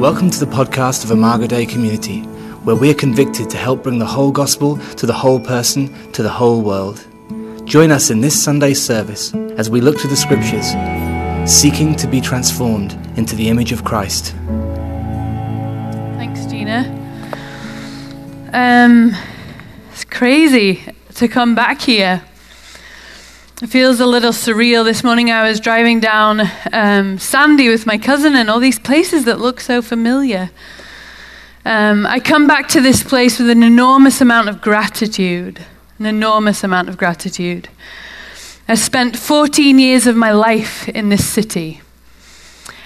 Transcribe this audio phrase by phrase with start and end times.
[0.00, 2.22] Welcome to the podcast of Imago Dei Community,
[2.64, 6.22] where we are convicted to help bring the whole gospel to the whole person, to
[6.22, 7.06] the whole world.
[7.66, 10.68] Join us in this Sunday's service as we look to the scriptures,
[11.46, 14.34] seeking to be transformed into the image of Christ.
[16.16, 16.86] Thanks, Gina.
[18.54, 19.14] Um,
[19.92, 20.82] it's crazy
[21.16, 22.22] to come back here.
[23.62, 24.86] It feels a little surreal.
[24.86, 26.40] This morning I was driving down
[26.72, 30.50] um, Sandy with my cousin and all these places that look so familiar.
[31.66, 35.60] Um, I come back to this place with an enormous amount of gratitude,
[35.98, 37.68] an enormous amount of gratitude.
[38.66, 41.82] I spent 14 years of my life in this city.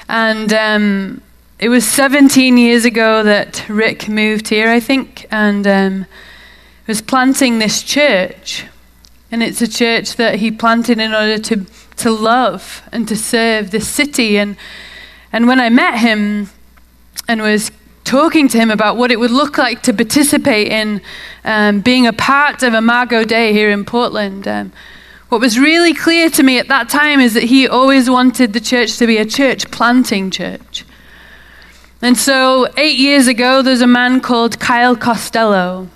[0.08, 1.22] And um,
[1.60, 6.06] it was 17 years ago that Rick moved here, I think, and um,
[6.88, 8.64] was planting this church.
[9.34, 11.66] And it's a church that he planted in order to,
[11.96, 14.38] to love and to serve this city.
[14.38, 14.56] And,
[15.32, 16.50] and when I met him
[17.26, 17.72] and was
[18.04, 21.00] talking to him about what it would look like to participate in
[21.44, 24.70] um, being a part of Imago Dei here in Portland, um,
[25.30, 28.60] what was really clear to me at that time is that he always wanted the
[28.60, 30.84] church to be a church planting church.
[32.00, 35.88] And so, eight years ago, there's a man called Kyle Costello.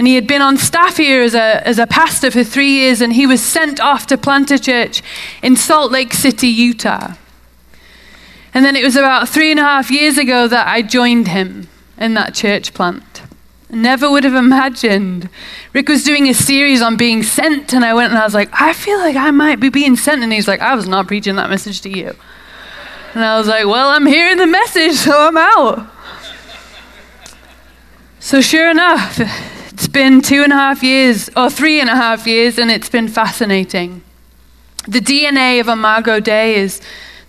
[0.00, 3.02] And he had been on staff here as a, as a pastor for three years,
[3.02, 5.02] and he was sent off to plant a church
[5.42, 7.16] in Salt Lake City, Utah.
[8.54, 11.68] And then it was about three and a half years ago that I joined him
[11.98, 13.20] in that church plant.
[13.68, 15.28] Never would have imagined.
[15.74, 18.48] Rick was doing a series on being sent, and I went and I was like,
[18.58, 20.22] I feel like I might be being sent.
[20.22, 22.16] And he's like, I was not preaching that message to you.
[23.12, 25.86] And I was like, Well, I'm hearing the message, so I'm out.
[28.18, 29.20] So, sure enough,
[29.80, 32.90] it's been two and a half years, or three and a half years, and it's
[32.90, 34.02] been fascinating.
[34.86, 36.82] The DNA of Imago Dei is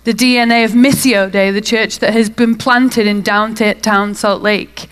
[0.04, 4.86] the DNA of Missio Dei, the church that has been planted in downtown Salt Lake.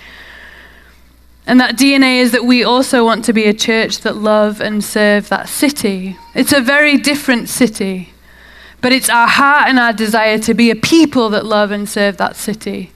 [1.47, 4.83] And that DNA is that we also want to be a church that love and
[4.83, 6.17] serve that city.
[6.35, 8.15] It's a very different city,
[8.81, 12.17] but it's our heart and our desire to be a people that love and serve
[12.17, 12.91] that city.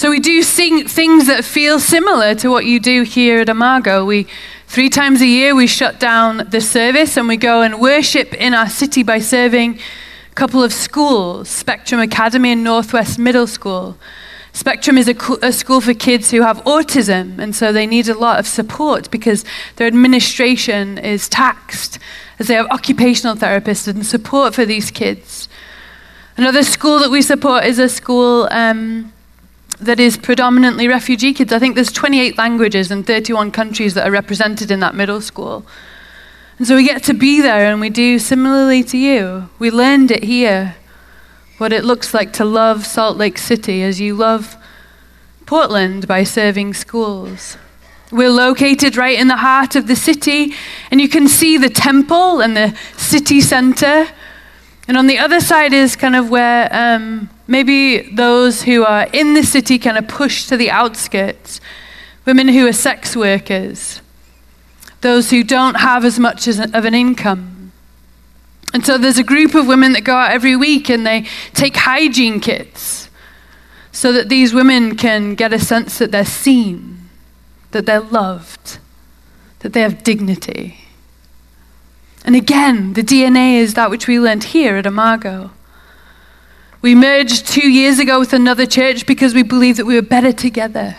[0.00, 4.06] So we do sing things that feel similar to what you do here at Imago.
[4.06, 4.26] We
[4.66, 8.54] three times a year we shut down the service and we go and worship in
[8.54, 13.98] our city by serving a couple of schools, Spectrum Academy and Northwest Middle School.
[14.54, 18.18] Spectrum is a, a, school for kids who have autism, and so they need a
[18.18, 19.44] lot of support because
[19.76, 21.98] their administration is taxed
[22.38, 25.46] as they have occupational therapists and support for these kids.
[26.38, 29.12] Another school that we support is a school um,
[29.80, 31.52] that is predominantly refugee kids.
[31.52, 35.64] I think there's 28 languages and 31 countries that are represented in that middle school.
[36.58, 39.48] And so we get to be there and we do similarly to you.
[39.58, 40.76] We learned it here,
[41.58, 44.56] what it looks like to love Salt Lake City as you love
[45.46, 47.56] Portland by serving schools.
[48.12, 50.52] We're located right in the heart of the city,
[50.90, 54.08] and you can see the temple and the city center.
[54.86, 59.34] And on the other side is kind of where um, maybe those who are in
[59.34, 61.60] the city kind of pushed to the outskirts,
[62.24, 64.00] women who are sex workers,
[65.00, 67.72] those who don't have as much as of an income.
[68.72, 71.76] And so there's a group of women that go out every week and they take
[71.76, 73.10] hygiene kits
[73.90, 77.08] so that these women can get a sense that they're seen,
[77.72, 78.78] that they're loved,
[79.58, 80.76] that they have dignity.
[82.24, 85.50] And again, the DNA is that which we learned here at Imago.
[86.82, 90.32] We merged two years ago with another church because we believed that we were better
[90.32, 90.96] together.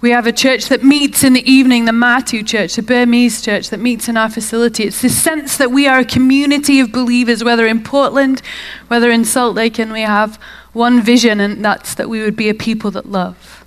[0.00, 3.70] We have a church that meets in the evening, the Matu church, the Burmese church
[3.70, 4.82] that meets in our facility.
[4.82, 8.42] It's this sense that we are a community of believers, whether in Portland,
[8.88, 10.40] whether in Salt Lake, and we have
[10.72, 13.64] one vision, and that's that we would be a people that love.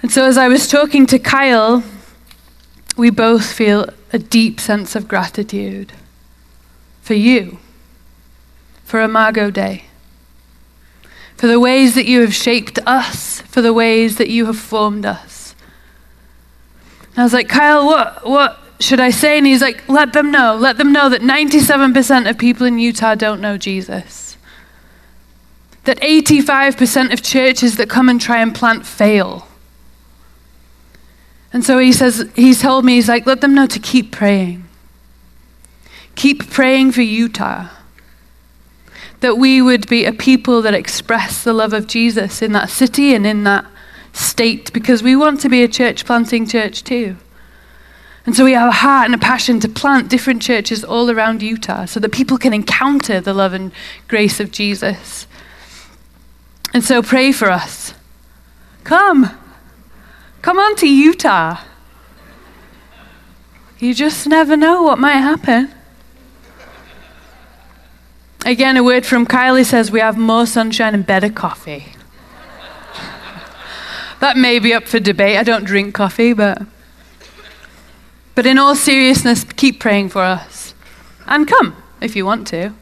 [0.00, 1.82] And so, as I was talking to Kyle,
[2.96, 5.92] we both feel a deep sense of gratitude
[7.02, 7.58] for you
[8.92, 9.84] for Imago Dei,
[11.38, 15.06] for the ways that you have shaped us, for the ways that you have formed
[15.06, 15.54] us.
[17.12, 19.38] And I was like, Kyle, what, what should I say?
[19.38, 20.56] And he's like, let them know.
[20.56, 24.36] Let them know that 97% of people in Utah don't know Jesus.
[25.84, 29.48] That 85% of churches that come and try and plant fail.
[31.50, 34.68] And so he says, he's told me, he's like, let them know to keep praying.
[36.14, 37.70] Keep praying for Utah
[39.22, 43.14] that we would be a people that express the love of Jesus in that city
[43.14, 43.64] and in that
[44.12, 47.16] state because we want to be a church planting church too.
[48.26, 51.40] And so we have a heart and a passion to plant different churches all around
[51.42, 53.72] Utah so that people can encounter the love and
[54.08, 55.26] grace of Jesus.
[56.74, 57.94] And so pray for us.
[58.84, 59.30] Come.
[60.40, 61.60] Come on to Utah.
[63.78, 65.72] You just never know what might happen.
[68.44, 71.92] Again, a word from Kylie says we have more sunshine and better coffee.
[74.20, 75.38] that may be up for debate.
[75.38, 76.62] I don't drink coffee, but.
[78.34, 80.74] But in all seriousness, keep praying for us.
[81.26, 82.72] And come if you want to.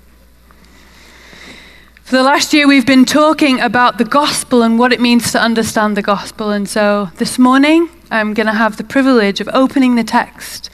[2.04, 5.40] For the last year, we've been talking about the gospel and what it means to
[5.40, 6.50] understand the gospel.
[6.50, 10.69] And so this morning, I'm going to have the privilege of opening the text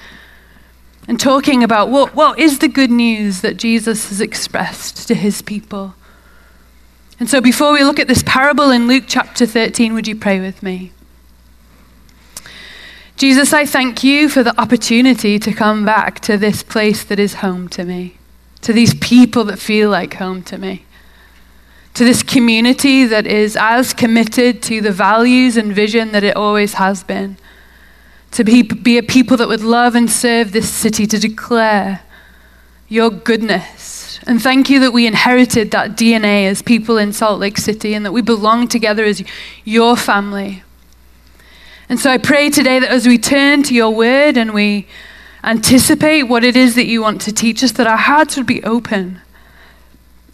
[1.08, 5.42] and talking about what, what is the good news that Jesus has expressed to his
[5.42, 5.94] people.
[7.18, 10.40] And so before we look at this parable in Luke chapter 13, would you pray
[10.40, 10.92] with me?
[13.16, 17.34] Jesus, I thank you for the opportunity to come back to this place that is
[17.34, 18.18] home to me,
[18.60, 20.86] to these people that feel like home to me
[21.96, 26.74] to this community that is as committed to the values and vision that it always
[26.74, 27.38] has been.
[28.36, 32.02] To be, be a people that would love and serve this city, to declare
[32.86, 34.20] your goodness.
[34.26, 38.04] And thank you that we inherited that DNA as people in Salt Lake City and
[38.04, 39.24] that we belong together as
[39.64, 40.62] your family.
[41.88, 44.86] And so I pray today that as we turn to your word and we
[45.42, 48.62] anticipate what it is that you want to teach us, that our hearts would be
[48.64, 49.22] open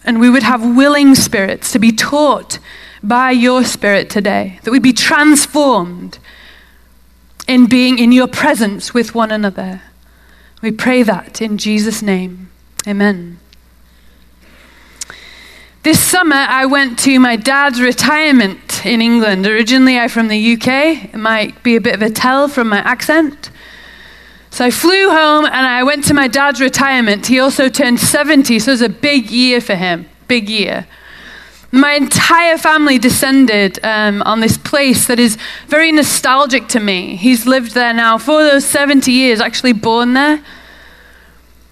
[0.03, 2.59] and we would have willing spirits to be taught
[3.01, 6.19] by your spirit today, that we'd be transformed
[7.47, 9.81] in being in your presence with one another.
[10.61, 12.49] We pray that in Jesus' name.
[12.87, 13.39] Amen.
[15.83, 19.45] This summer, I went to my dad's retirement in England.
[19.45, 21.13] Originally, I'm from the UK.
[21.13, 23.49] It might be a bit of a tell from my accent.
[24.49, 27.27] So I flew home and I went to my dad's retirement.
[27.27, 30.07] He also turned 70, so it was a big year for him.
[30.29, 30.87] Big year.
[31.75, 37.15] My entire family descended um, on this place that is very nostalgic to me.
[37.15, 40.43] He's lived there now for those 70 years, actually born there.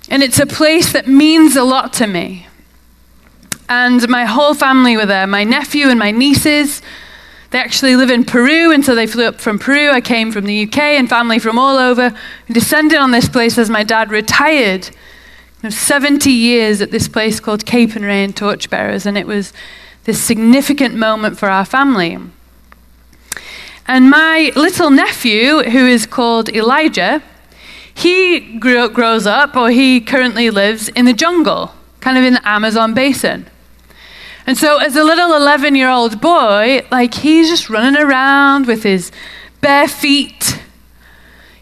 [0.10, 2.48] And it's a place that means a lot to me.
[3.70, 6.82] And my whole family were there my nephew and my nieces.
[7.52, 9.92] They actually live in Peru, and so they flew up from Peru.
[9.92, 12.12] I came from the UK and family from all over.
[12.50, 14.90] Descended on this place as my dad retired.
[15.70, 19.54] 70 years at this place called Capernwray Torchbearers, and it was
[20.06, 22.18] this significant moment for our family.
[23.88, 27.22] And my little nephew, who is called Elijah,
[27.94, 32.48] he grew, grows up, or he currently lives in the jungle, kind of in the
[32.48, 33.48] Amazon basin.
[34.48, 38.84] And so, as a little 11 year old boy, like he's just running around with
[38.84, 39.12] his
[39.62, 40.61] bare feet.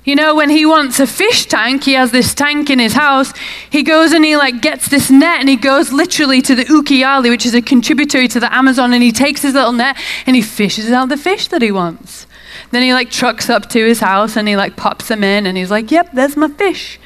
[0.10, 3.32] You know, when he wants a fish tank, he has this tank in his house.
[3.70, 7.30] He goes and he like gets this net and he goes literally to the Ucayali,
[7.30, 9.96] which is a contributory to the Amazon, and he takes his little net
[10.26, 12.26] and he fishes out the fish that he wants.
[12.72, 15.56] Then he like trucks up to his house and he like pops them in and
[15.56, 17.00] he's like, "Yep, there's my fish."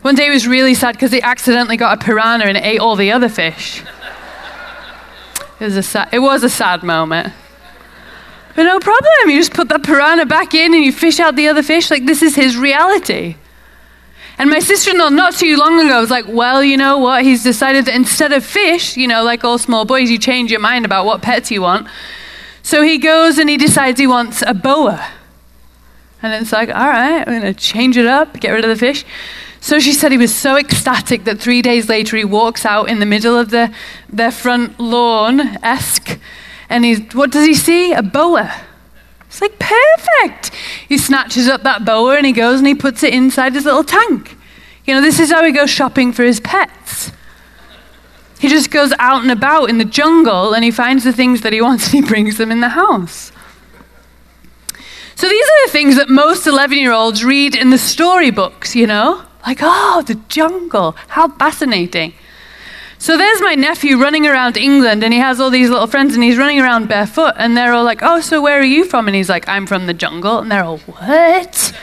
[0.00, 2.96] One day he was really sad because he accidentally got a piranha and ate all
[2.96, 3.82] the other fish.
[5.60, 7.34] It was a sad, it was a sad moment.
[8.54, 9.30] But no problem.
[9.30, 11.90] You just put that piranha back in and you fish out the other fish.
[11.90, 13.36] Like, this is his reality.
[14.38, 17.22] And my sister in law, not too long ago, was like, well, you know what?
[17.22, 20.60] He's decided that instead of fish, you know, like all small boys, you change your
[20.60, 21.86] mind about what pets you want.
[22.62, 25.06] So he goes and he decides he wants a boa.
[26.22, 28.76] And it's like, all right, I'm going to change it up, get rid of the
[28.76, 29.04] fish.
[29.60, 32.98] So she said he was so ecstatic that three days later he walks out in
[32.98, 33.72] the middle of the,
[34.08, 36.18] their front lawn, esque,
[36.72, 37.92] and he's, what does he see?
[37.92, 38.52] A boa.
[39.26, 40.50] It's like, perfect.
[40.88, 43.84] He snatches up that boa and he goes and he puts it inside his little
[43.84, 44.36] tank.
[44.84, 47.12] You know, this is how he goes shopping for his pets.
[48.40, 51.52] He just goes out and about in the jungle and he finds the things that
[51.52, 53.30] he wants and he brings them in the house.
[55.14, 58.88] So these are the things that most 11 year olds read in the storybooks, you
[58.88, 59.24] know?
[59.46, 60.96] Like, oh, the jungle.
[61.08, 62.14] How fascinating.
[63.02, 66.22] So there's my nephew running around England, and he has all these little friends, and
[66.22, 69.08] he's running around barefoot, and they're all like, oh, so where are you from?
[69.08, 70.38] And he's like, I'm from the jungle.
[70.38, 71.76] And they're all, what?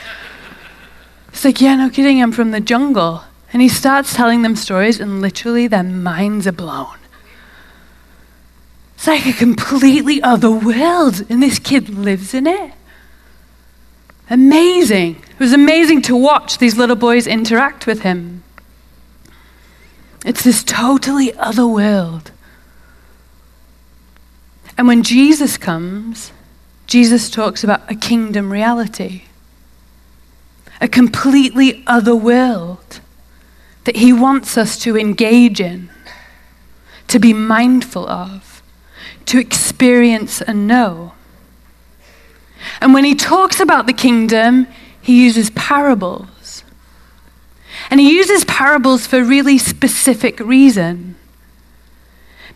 [1.30, 3.24] He's like, yeah, no kidding, I'm from the jungle.
[3.52, 6.96] And he starts telling them stories, and literally their minds are blown.
[8.94, 12.72] It's like a completely other world, and this kid lives in it.
[14.30, 15.16] Amazing.
[15.16, 18.42] It was amazing to watch these little boys interact with him.
[20.24, 22.30] It's this totally other world.
[24.76, 26.32] And when Jesus comes,
[26.86, 29.24] Jesus talks about a kingdom reality,
[30.80, 33.00] a completely other world
[33.84, 35.90] that he wants us to engage in,
[37.08, 38.62] to be mindful of,
[39.26, 41.12] to experience and know.
[42.80, 44.66] And when he talks about the kingdom,
[45.00, 46.64] he uses parables.
[47.90, 51.16] And he uses parables for really specific reason.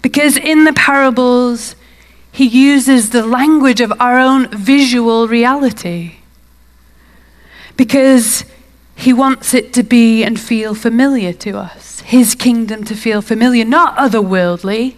[0.01, 1.75] Because in the parables,
[2.31, 6.17] he uses the language of our own visual reality.
[7.77, 8.45] Because
[8.95, 13.65] he wants it to be and feel familiar to us, his kingdom to feel familiar,
[13.65, 14.95] not otherworldly,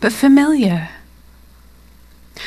[0.00, 0.90] but familiar.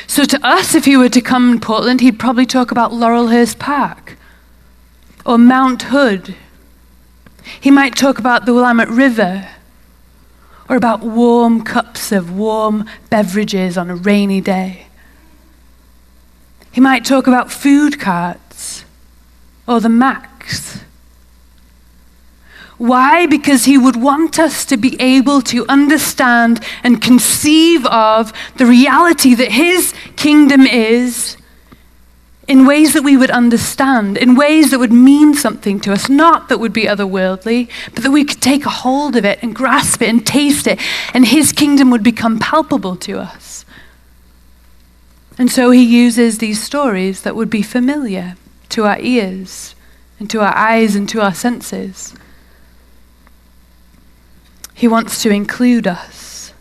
[0.06, 3.58] So, to us, if he were to come in Portland, he'd probably talk about Laurelhurst
[3.58, 4.16] Park
[5.24, 6.34] or Mount Hood.
[7.60, 9.48] He might talk about the Willamette River
[10.68, 14.86] or about warm cups of warm beverages on a rainy day.
[16.72, 18.84] He might talk about food carts
[19.66, 20.84] or the MAX
[22.76, 23.26] why?
[23.26, 29.34] Because he would want us to be able to understand and conceive of the reality
[29.34, 31.36] that his kingdom is
[32.46, 36.48] in ways that we would understand, in ways that would mean something to us, not
[36.48, 40.02] that would be otherworldly, but that we could take a hold of it and grasp
[40.02, 40.78] it and taste it,
[41.14, 43.64] and his kingdom would become palpable to us.
[45.38, 48.36] And so he uses these stories that would be familiar
[48.70, 49.74] to our ears
[50.18, 52.14] and to our eyes and to our senses.
[54.74, 56.52] He wants to include us,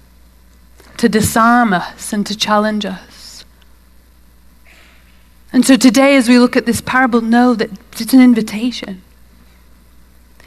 [0.98, 3.13] to disarm us, and to challenge us.
[5.54, 7.70] And so today, as we look at this parable, know that
[8.02, 9.04] it's an invitation.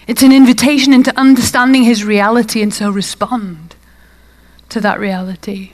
[0.08, 3.76] It's an invitation into understanding his reality and so respond
[4.68, 5.72] to that reality.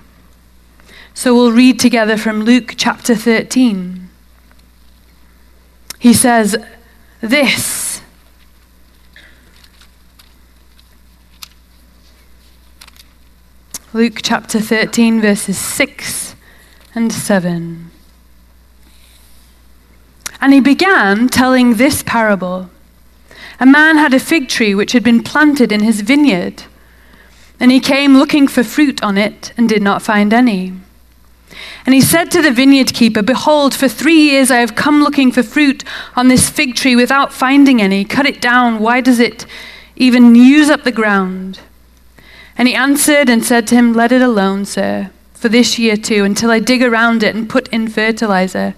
[1.14, 4.10] So we'll read together from Luke chapter 13.
[5.98, 6.56] He says,
[7.20, 8.02] This
[13.94, 16.34] Luke chapter 13, verses 6
[16.94, 17.90] and 7.
[20.42, 22.68] And he began telling this parable
[23.60, 26.64] A man had a fig tree which had been planted in his vineyard,
[27.60, 30.72] and he came looking for fruit on it and did not find any.
[31.86, 35.30] And he said to the vineyard keeper, Behold, for three years I have come looking
[35.30, 35.84] for fruit
[36.16, 38.04] on this fig tree without finding any.
[38.04, 38.80] Cut it down.
[38.80, 39.46] Why does it
[39.94, 41.60] even use up the ground?
[42.58, 46.24] And he answered and said to him, Let it alone, sir, for this year too,
[46.24, 48.74] until I dig around it and put in fertilizer.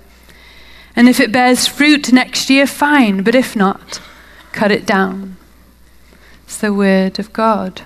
[0.97, 4.01] And if it bears fruit next year, fine, but if not,
[4.53, 5.37] cut it down.
[6.45, 7.83] It's the word of God.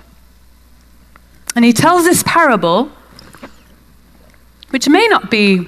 [1.55, 2.91] And he tells this parable,
[4.69, 5.67] which may not be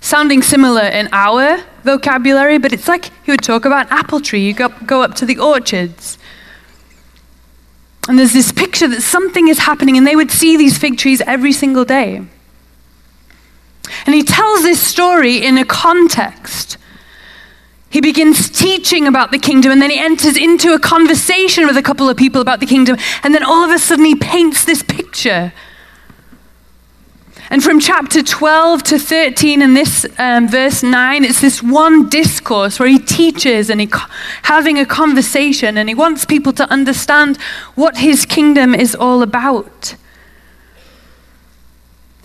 [0.00, 4.46] sounding similar in our vocabulary, but it's like he would talk about an apple tree.
[4.46, 6.18] You go, go up to the orchards
[8.08, 11.20] and there's this picture that something is happening, and they would see these fig trees
[11.22, 12.22] every single day.
[14.06, 16.76] And he tells this story in a context.
[17.88, 21.82] He begins teaching about the kingdom, and then he enters into a conversation with a
[21.82, 24.82] couple of people about the kingdom, and then all of a sudden he paints this
[24.82, 25.52] picture
[27.48, 32.80] and from chapter 12 to 13 in this um, verse 9, it's this one discourse
[32.80, 33.88] where he teaches and he
[34.42, 37.36] having a conversation and he wants people to understand
[37.76, 39.94] what his kingdom is all about.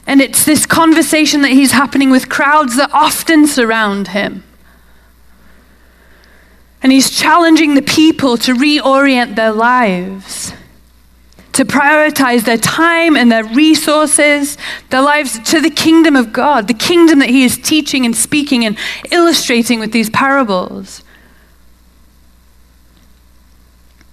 [0.07, 4.43] And it's this conversation that he's happening with crowds that often surround him.
[6.81, 10.53] And he's challenging the people to reorient their lives
[11.53, 14.57] to prioritize their time and their resources,
[14.89, 18.65] their lives to the kingdom of God, the kingdom that He is teaching and speaking
[18.65, 18.77] and
[19.11, 21.03] illustrating with these parables.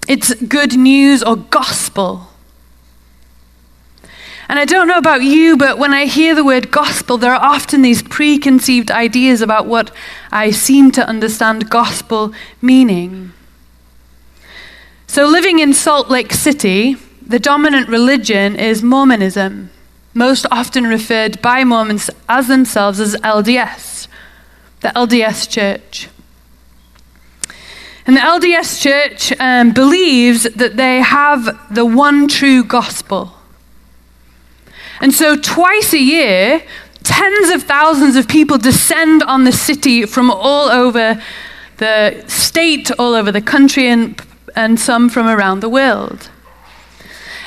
[0.09, 2.28] It's good news or gospel.
[4.49, 7.45] And I don't know about you, but when I hear the word gospel, there are
[7.45, 9.91] often these preconceived ideas about what
[10.33, 13.33] I seem to understand gospel meaning.
[15.07, 19.71] So, living in Salt Lake City, the dominant religion is Mormonism,
[20.15, 24.09] most often referred by Mormons as themselves as LDS,
[24.81, 26.09] the LDS Church.
[28.07, 33.38] And the LDS Church um, believes that they have the one true gospel.
[35.01, 36.63] And so, twice a year,
[37.03, 41.23] tens of thousands of people descend on the city from all over
[41.79, 44.21] the state, all over the country, and,
[44.57, 46.31] and some from around the world.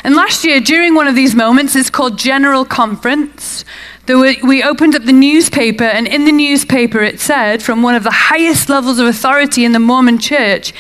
[0.03, 3.65] And last year, during one of these moments, it's called General Conference,
[4.08, 8.12] we opened up the newspaper, and in the newspaper it said, from one of the
[8.12, 10.74] highest levels of authority in the Mormon church,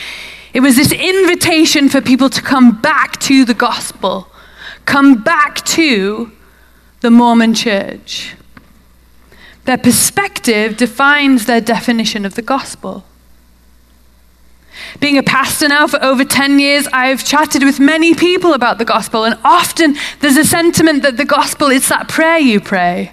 [0.53, 4.27] it was this invitation for people to come back to the gospel,
[4.85, 6.31] come back to
[7.01, 8.35] the Mormon church.
[9.65, 13.03] Their perspective defines their definition of the gospel.
[14.99, 18.85] Being a pastor now for over 10 years, I've chatted with many people about the
[18.85, 23.11] gospel, and often there's a sentiment that the gospel is that prayer you pray.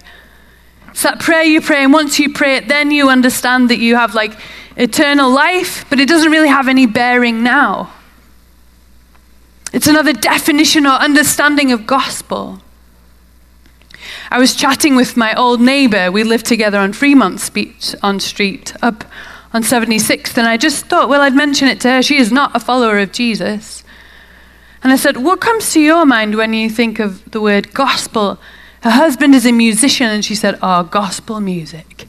[0.89, 3.97] It's that prayer you pray, and once you pray it, then you understand that you
[3.97, 4.33] have like
[4.77, 7.93] eternal life, but it doesn't really have any bearing now.
[9.73, 12.63] It's another definition or understanding of gospel.
[14.31, 16.13] I was chatting with my old neighbor.
[16.13, 19.05] We lived together on Fremont Street, on Street up
[19.53, 22.03] on 76th, and I just thought, well, I'd mention it to her.
[22.03, 23.83] She is not a follower of Jesus.
[24.83, 28.39] And I said, What comes to your mind when you think of the word gospel?
[28.83, 32.07] Her husband is a musician, and she said, Oh, gospel music.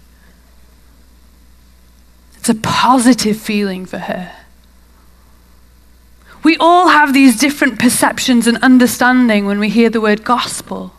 [2.35, 4.35] It's a positive feeling for her.
[6.43, 10.93] We all have these different perceptions and understanding when we hear the word gospel.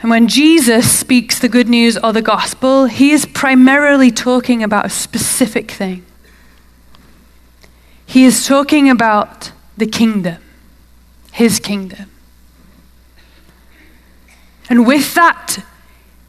[0.00, 4.86] And when Jesus speaks the good news or the gospel, he is primarily talking about
[4.86, 6.04] a specific thing.
[8.06, 10.42] He is talking about the kingdom,
[11.32, 12.10] his kingdom.
[14.68, 15.64] And with that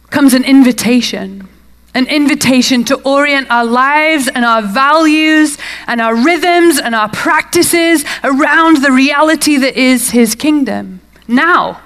[0.09, 1.47] comes an invitation
[1.93, 8.05] an invitation to orient our lives and our values and our rhythms and our practices
[8.23, 11.01] around the reality that is his kingdom.
[11.27, 11.81] Now,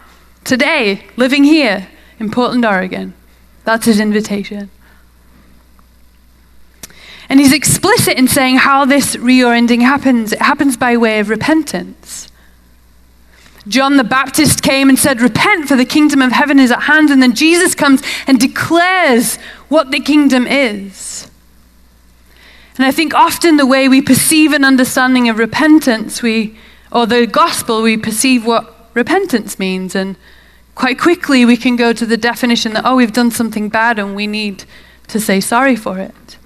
[0.45, 3.13] today, living here in Portland, Oregon.
[3.65, 4.69] That's his invitation.
[7.27, 10.31] And he's explicit in saying how this reorienting happens.
[10.31, 12.29] It happens by way of repentance.
[13.67, 17.09] John the Baptist came and said, Repent, for the kingdom of heaven is at hand.
[17.09, 19.37] And then Jesus comes and declares
[19.69, 21.29] what the kingdom is.
[22.77, 26.57] And I think often the way we perceive an understanding of repentance, we,
[26.91, 29.95] or the gospel, we perceive what repentance means.
[29.95, 30.15] And
[30.75, 34.15] quite quickly we can go to the definition that, oh, we've done something bad and
[34.15, 34.65] we need
[35.07, 36.37] to say sorry for it.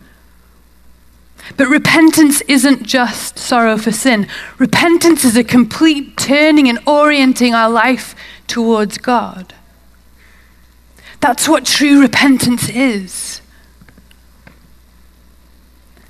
[1.57, 4.27] But repentance isn't just sorrow for sin.
[4.59, 8.15] Repentance is a complete turning and orienting our life
[8.47, 9.55] towards God.
[11.21, 13.41] That's what true repentance is.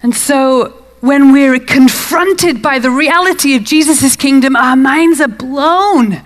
[0.03, 6.21] And so, when we're confronted by the reality of Jesus' kingdom, our minds are blown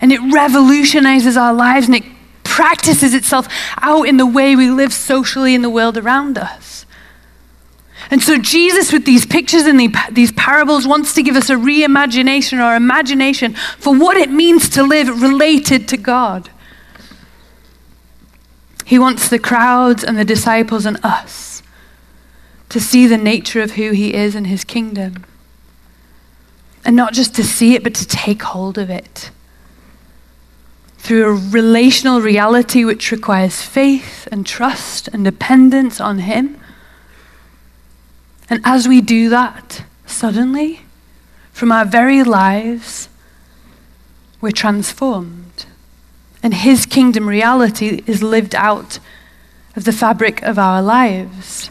[0.00, 2.04] and it revolutionizes our lives and it
[2.44, 3.48] practices itself
[3.82, 6.86] out in the way we live socially in the world around us.
[8.10, 9.80] And so, Jesus, with these pictures and
[10.12, 14.82] these parables, wants to give us a reimagination or imagination for what it means to
[14.82, 16.50] live related to God.
[18.84, 21.62] He wants the crowds and the disciples and us
[22.68, 25.24] to see the nature of who He is and His kingdom.
[26.84, 29.30] And not just to see it, but to take hold of it
[31.06, 36.60] through a relational reality which requires faith and trust and dependence on Him.
[38.50, 40.80] And as we do that, suddenly,
[41.52, 43.08] from our very lives,
[44.40, 45.66] we're transformed.
[46.42, 48.98] And His kingdom reality is lived out
[49.76, 51.70] of the fabric of our lives.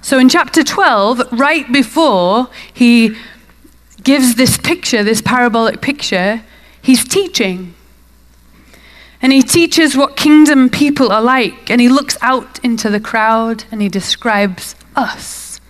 [0.00, 3.16] So in chapter 12, right before he
[4.04, 6.44] gives this picture, this parabolic picture,
[6.82, 7.74] He's teaching.
[9.22, 11.70] And he teaches what kingdom people are like.
[11.70, 15.60] And he looks out into the crowd and he describes us,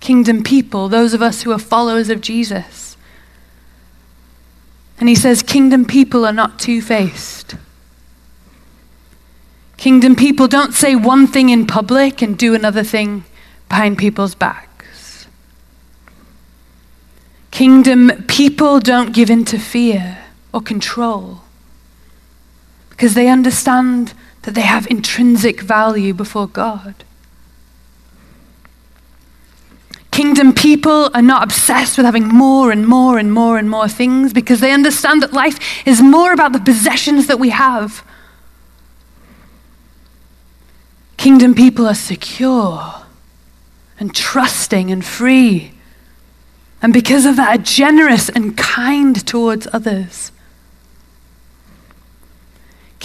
[0.00, 2.96] kingdom people, those of us who are followers of Jesus.
[4.98, 7.54] And he says, Kingdom people are not two faced.
[9.76, 13.24] Kingdom people don't say one thing in public and do another thing
[13.68, 15.28] behind people's backs.
[17.52, 20.18] Kingdom people don't give in to fear
[20.52, 21.42] or control
[22.98, 27.04] because they understand that they have intrinsic value before God.
[30.10, 34.32] Kingdom people are not obsessed with having more and more and more and more things
[34.32, 38.04] because they understand that life is more about the possessions that we have.
[41.18, 42.94] Kingdom people are secure
[44.00, 45.72] and trusting and free.
[46.82, 50.32] And because of that, are generous and kind towards others.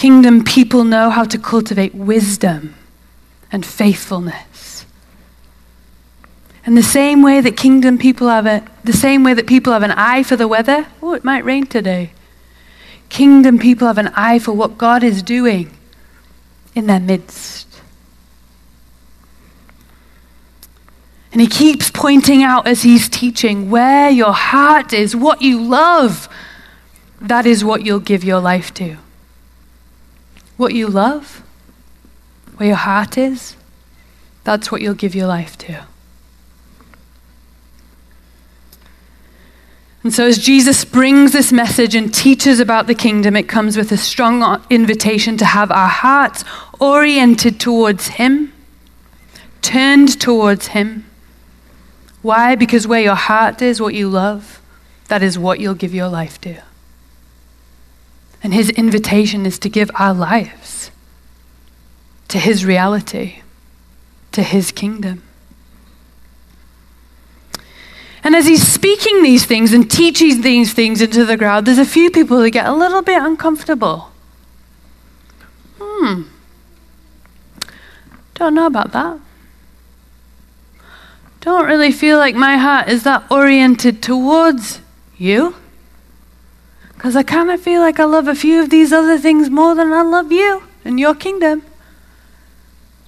[0.04, 2.74] Kingdom people know how to cultivate wisdom
[3.50, 4.84] and faithfulness.
[6.66, 9.82] And the same way that kingdom people have a, the same way that people have
[9.82, 12.12] an eye for the weather, oh, it might rain today.
[13.08, 15.70] Kingdom people have an eye for what God is doing
[16.74, 17.80] in their midst.
[21.32, 26.28] And he keeps pointing out as he's teaching where your heart is, what you love,
[27.22, 28.98] that is what you'll give your life to.
[30.56, 31.42] What you love,
[32.56, 33.56] where your heart is,
[34.44, 35.86] that's what you'll give your life to.
[40.04, 43.90] And so, as Jesus brings this message and teaches about the kingdom, it comes with
[43.90, 46.44] a strong invitation to have our hearts
[46.78, 48.52] oriented towards Him,
[49.62, 51.06] turned towards Him.
[52.20, 52.54] Why?
[52.54, 54.60] Because where your heart is, what you love,
[55.08, 56.62] that is what you'll give your life to.
[58.44, 60.92] And His invitation is to give our lives
[62.28, 63.40] to His reality,
[64.32, 65.22] to His kingdom.
[68.22, 71.84] And as he's speaking these things and teaching these things into the crowd, there's a
[71.84, 74.10] few people who get a little bit uncomfortable.
[75.78, 76.22] Hmm.
[78.34, 79.18] Don't know about that.
[81.42, 84.80] Don't really feel like my heart is that oriented towards
[85.18, 85.54] you.
[87.04, 89.74] Because I kind of feel like I love a few of these other things more
[89.74, 91.62] than I love you and your kingdom.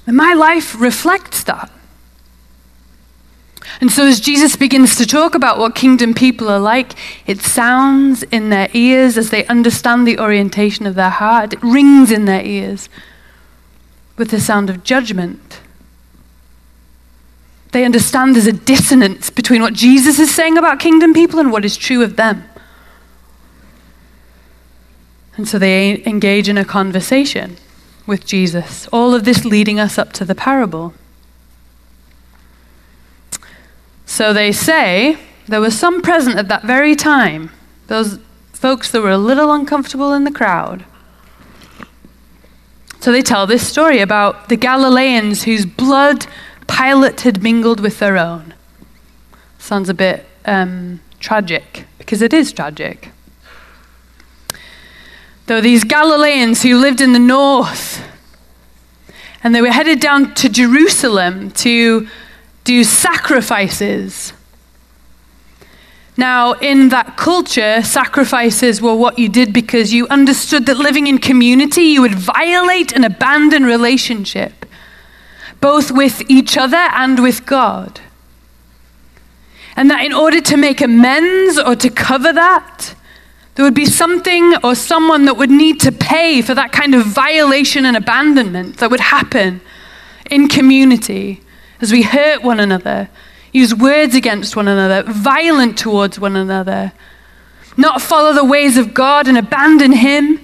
[0.06, 1.70] And my life reflects that.
[3.80, 6.92] And so, as Jesus begins to talk about what kingdom people are like,
[7.26, 11.54] it sounds in their ears as they understand the orientation of their heart.
[11.54, 12.90] It rings in their ears
[14.18, 15.60] with the sound of judgment.
[17.72, 21.64] They understand there's a dissonance between what Jesus is saying about kingdom people and what
[21.64, 22.46] is true of them.
[25.36, 27.56] And so they engage in a conversation
[28.06, 30.94] with Jesus, all of this leading us up to the parable.
[34.06, 37.50] So they say there was some present at that very time,
[37.88, 38.18] those
[38.52, 40.84] folks that were a little uncomfortable in the crowd.
[43.00, 46.26] So they tell this story about the Galileans whose blood
[46.66, 48.54] Pilate had mingled with their own.
[49.58, 53.10] Sounds a bit um, tragic, because it is tragic.
[55.46, 58.04] Though these Galileans who lived in the north,
[59.42, 62.08] and they were headed down to Jerusalem to
[62.64, 64.32] do sacrifices.
[66.16, 71.18] Now, in that culture, sacrifices were what you did because you understood that living in
[71.18, 74.66] community, you would violate and abandon relationship,
[75.60, 78.00] both with each other and with God.
[79.76, 82.94] And that in order to make amends or to cover that,
[83.56, 87.06] there would be something or someone that would need to pay for that kind of
[87.06, 89.62] violation and abandonment that would happen
[90.30, 91.40] in community
[91.80, 93.08] as we hurt one another,
[93.52, 96.92] use words against one another, violent towards one another,
[97.78, 100.40] not follow the ways of God and abandon Him.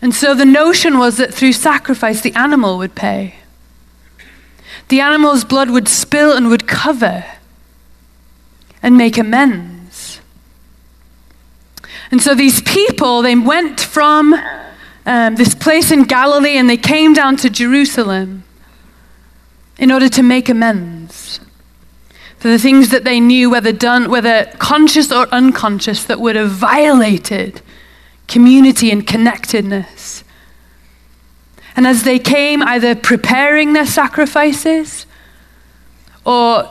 [0.00, 3.36] And so the notion was that through sacrifice, the animal would pay.
[4.88, 7.24] The animal's blood would spill and would cover
[8.82, 9.71] and make amends.
[12.12, 14.34] And so these people, they went from
[15.06, 18.44] um, this place in Galilee and they came down to Jerusalem
[19.78, 21.40] in order to make amends
[22.36, 26.50] for the things that they knew, whether done, whether conscious or unconscious, that would have
[26.50, 27.62] violated
[28.26, 30.24] community and connectedness.
[31.76, 35.06] And as they came, either preparing their sacrifices
[36.26, 36.68] or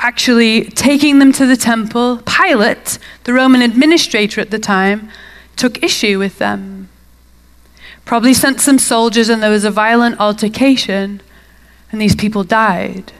[0.00, 5.10] actually taking them to the temple, Pilate, the Roman administrator at the time,
[5.56, 6.88] took issue with them.
[8.04, 11.20] Probably sent some soldiers, and there was a violent altercation.
[11.92, 13.12] And these people died.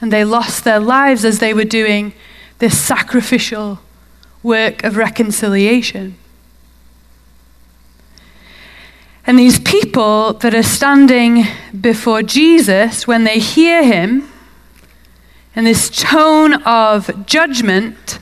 [0.00, 2.14] And they lost their lives as they were doing
[2.58, 3.80] this sacrificial
[4.42, 6.16] work of reconciliation.
[9.26, 11.44] And these people that are standing
[11.78, 14.28] before Jesus, when they hear him
[15.54, 18.18] in this tone of judgment,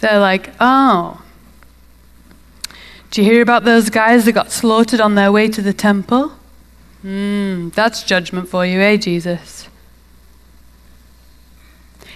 [0.00, 1.22] they're like, oh,
[3.10, 6.32] do you hear about those guys that got slaughtered on their way to the temple?
[7.04, 9.68] Mm, that's judgment for you, eh, Jesus?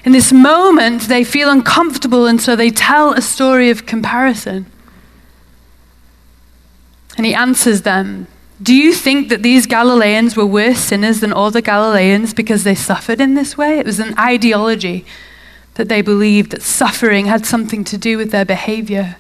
[0.05, 4.67] In this moment, they feel uncomfortable, and so they tell a story of comparison.
[7.17, 8.27] And he answers them
[8.63, 12.75] Do you think that these Galileans were worse sinners than all the Galileans because they
[12.75, 13.79] suffered in this way?
[13.79, 15.07] It was an ideology
[15.75, 19.17] that they believed that suffering had something to do with their behavior.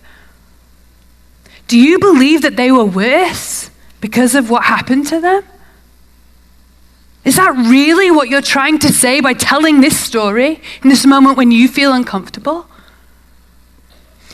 [1.68, 5.42] Do you believe that they were worse because of what happened to them?
[7.24, 11.36] Is that really what you're trying to say by telling this story in this moment
[11.36, 12.66] when you feel uncomfortable?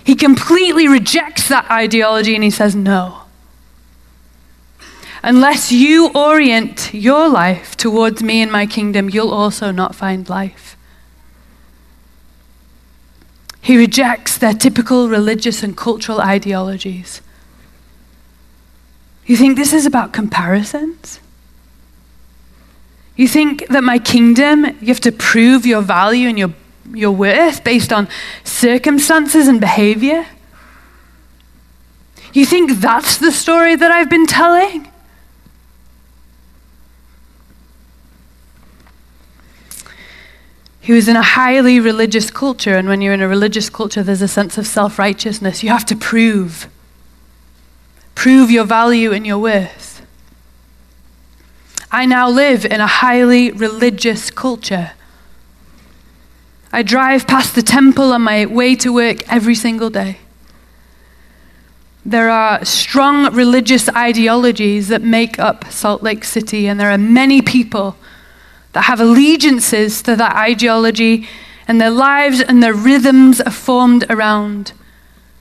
[0.02, 3.25] He completely rejects that ideology and he says, No.
[5.26, 10.76] Unless you orient your life towards me and my kingdom, you'll also not find life.
[13.60, 17.22] He rejects their typical religious and cultural ideologies.
[19.26, 21.18] You think this is about comparisons?
[23.16, 26.54] You think that my kingdom, you have to prove your value and your,
[26.94, 28.06] your worth based on
[28.44, 30.24] circumstances and behavior?
[32.32, 34.92] You think that's the story that I've been telling?
[40.86, 44.22] He was in a highly religious culture, and when you're in a religious culture, there's
[44.22, 45.64] a sense of self righteousness.
[45.64, 46.68] You have to prove.
[48.14, 50.06] Prove your value and your worth.
[51.90, 54.92] I now live in a highly religious culture.
[56.72, 60.18] I drive past the temple on my way to work every single day.
[62.04, 67.42] There are strong religious ideologies that make up Salt Lake City, and there are many
[67.42, 67.96] people
[68.76, 71.26] that have allegiances to that ideology,
[71.66, 74.74] and their lives and their rhythms are formed around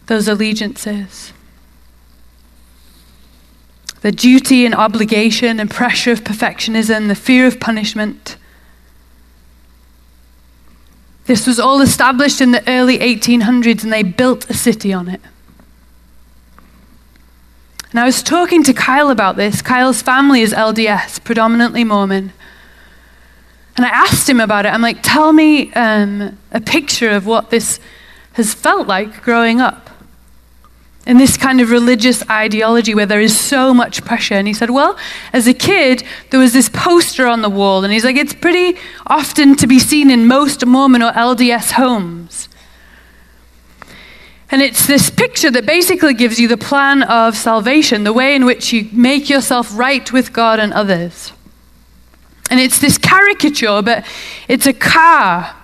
[0.05, 1.33] those allegiances.
[3.99, 8.37] The duty and obligation and pressure of perfectionism, the fear of punishment.
[11.25, 15.19] This was all established in the early 1800s, and they built a city on it.
[17.91, 19.61] And I was talking to Kyle about this.
[19.61, 22.31] Kyle's family is LDS, predominantly Mormon.
[23.75, 24.69] And I asked him about it.
[24.69, 27.79] I'm like, tell me um, a picture of what this
[28.33, 29.89] has felt like growing up
[31.05, 34.33] in this kind of religious ideology where there is so much pressure.
[34.33, 34.97] And he said, Well,
[35.33, 37.83] as a kid, there was this poster on the wall.
[37.83, 42.49] And he's like, It's pretty often to be seen in most Mormon or LDS homes.
[44.51, 48.45] And it's this picture that basically gives you the plan of salvation, the way in
[48.45, 51.31] which you make yourself right with God and others.
[52.49, 54.05] And it's this caricature, but
[54.47, 55.55] it's a car.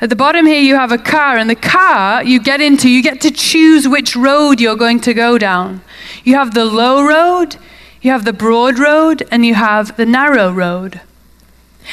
[0.00, 3.02] At the bottom here, you have a car, and the car you get into, you
[3.02, 5.80] get to choose which road you're going to go down.
[6.24, 7.56] You have the low road,
[8.00, 11.00] you have the broad road, and you have the narrow road.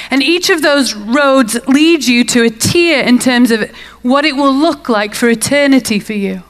[0.09, 3.69] And each of those roads leads you to a tier in terms of
[4.01, 6.43] what it will look like for eternity for you.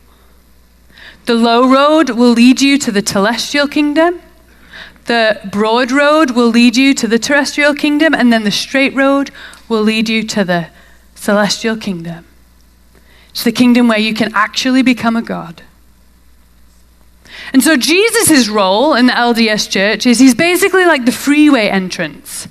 [1.26, 4.22] The low road will lead you to the telestial kingdom.
[5.10, 9.32] The broad road will lead you to the terrestrial kingdom, and then the straight road
[9.68, 10.68] will lead you to the
[11.16, 12.28] celestial kingdom.
[13.32, 15.64] It's the kingdom where you can actually become a God.
[17.54, 22.48] And so Jesus' role in the LDS church is he's basically like the freeway entrance.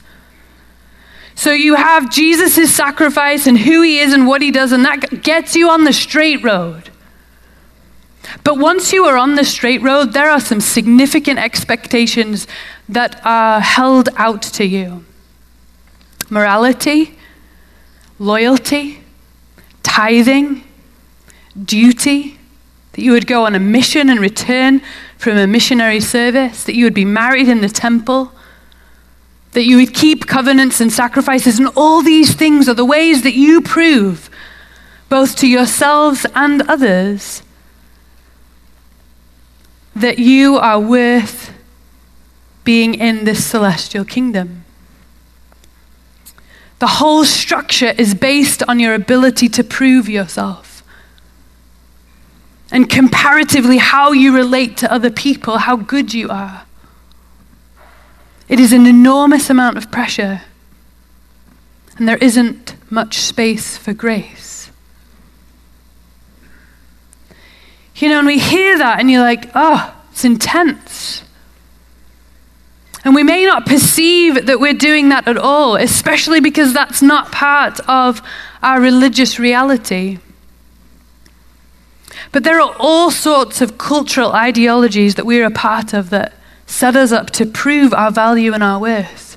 [1.37, 5.23] So you have Jesus' sacrifice and who he is and what he does, and that
[5.23, 6.91] gets you on the straight road.
[8.45, 12.47] But once you are on the straight road, there are some significant expectations
[12.89, 15.05] that are held out to you.
[16.31, 17.17] Morality,
[18.19, 19.03] loyalty,
[19.83, 20.65] tithing,
[21.65, 22.39] duty,
[22.93, 24.83] that you would go on a mission and return
[25.17, 28.33] from a missionary service, that you would be married in the temple,
[29.53, 33.35] that you would keep covenants and sacrifices, and all these things are the ways that
[33.35, 34.31] you prove,
[35.09, 37.43] both to yourselves and others,
[40.01, 41.53] that you are worth
[42.65, 44.65] being in this celestial kingdom.
[46.79, 50.83] The whole structure is based on your ability to prove yourself.
[52.71, 56.65] And comparatively, how you relate to other people, how good you are.
[58.49, 60.43] It is an enormous amount of pressure.
[61.97, 64.58] And there isn't much space for grace.
[67.99, 71.25] You know, and we hear that and you're like, oh, it's intense.
[73.05, 77.33] And we may not perceive that we're doing that at all, especially because that's not
[77.33, 78.23] part of
[78.63, 80.19] our religious reality.
[82.33, 86.35] But there are all sorts of cultural ideologies that we're a part of that
[86.67, 89.28] set us up to prove our value and our worth.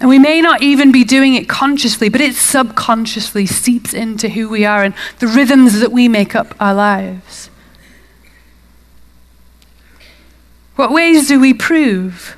[0.00, 4.48] And we may not even be doing it consciously, but it subconsciously seeps into who
[4.48, 7.50] we are and the rhythms that we make up our lives.
[10.76, 12.36] What ways do we prove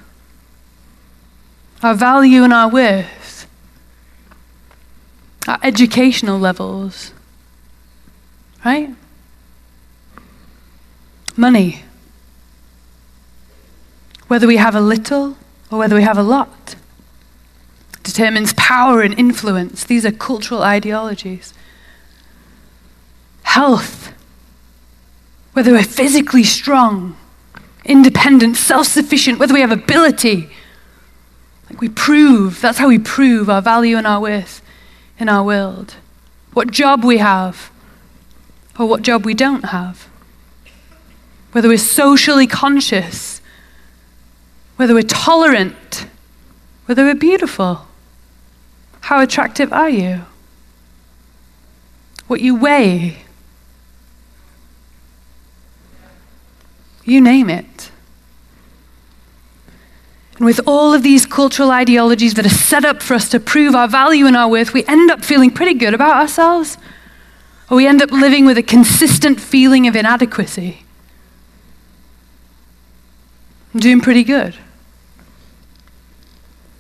[1.83, 3.47] our value and our worth?
[5.47, 7.13] Our educational levels,
[8.65, 8.95] right?
[11.37, 11.83] Money.
[14.29, 15.37] Whether we have a little
[15.71, 16.77] or whether we have a lot
[18.03, 19.85] determines power and influence.
[19.85, 21.53] These are cultural ideologies.
[23.43, 24.13] Health.
[25.53, 27.17] Whether we're physically strong,
[27.85, 30.51] independent, self sufficient, whether we have ability.
[31.69, 34.63] Like we prove, that's how we prove our value and our worth
[35.19, 35.97] in our world.
[36.53, 37.71] what job we have,
[38.77, 40.09] or what job we don't have.
[41.53, 43.41] Whether we're socially conscious,
[44.77, 46.07] whether we're tolerant,
[46.87, 47.87] whether we're beautiful.
[49.11, 50.21] How attractive are you?
[52.29, 53.17] What you weigh.
[57.05, 57.91] You name it.
[60.37, 63.75] And with all of these cultural ideologies that are set up for us to prove
[63.75, 66.79] our value and our worth, we end up feeling pretty good about ourselves.
[67.69, 70.85] Or we end up living with a consistent feeling of inadequacy.
[73.75, 74.55] I'm doing pretty good.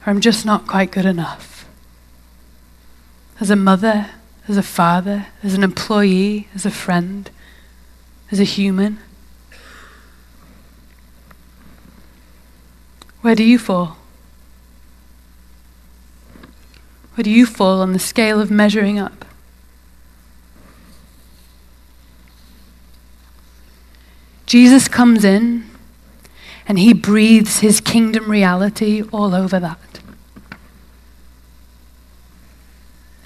[0.06, 1.49] Or I'm just not quite good enough.
[3.40, 4.10] As a mother,
[4.48, 7.30] as a father, as an employee, as a friend,
[8.30, 8.98] as a human.
[13.22, 13.96] Where do you fall?
[17.14, 19.24] Where do you fall on the scale of measuring up?
[24.46, 25.70] Jesus comes in
[26.66, 29.89] and he breathes his kingdom reality all over that.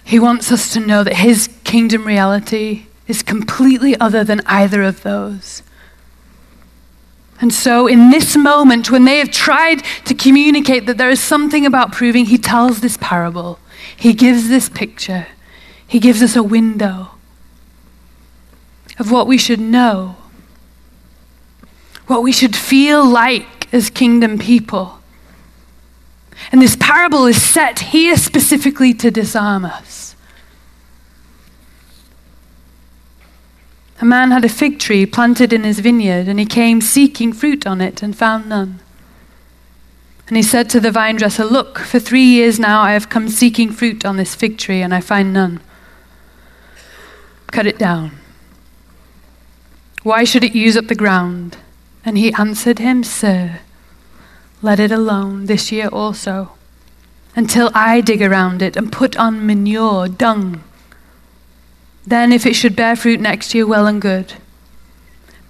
[0.04, 5.02] He wants us to know that his kingdom reality is completely other than either of
[5.02, 5.62] those.
[7.40, 11.66] And so, in this moment, when they have tried to communicate that there is something
[11.66, 13.58] about proving, he tells this parable.
[13.96, 15.26] He gives this picture.
[15.86, 17.10] He gives us a window
[18.98, 20.16] of what we should know,
[22.06, 25.00] what we should feel like as kingdom people.
[26.52, 30.14] And this parable is set here specifically to disarm us.
[34.00, 37.66] A man had a fig tree planted in his vineyard, and he came seeking fruit
[37.66, 38.80] on it and found none.
[40.26, 43.28] And he said to the vine dresser, Look, for three years now I have come
[43.28, 45.60] seeking fruit on this fig tree, and I find none.
[47.48, 48.12] Cut it down.
[50.02, 51.56] Why should it use up the ground?
[52.04, 53.60] And he answered him, Sir,
[54.64, 56.52] let it alone this year also,
[57.36, 60.64] until I dig around it and put on manure, dung
[62.06, 64.34] then, if it should bear fruit next year, well and good.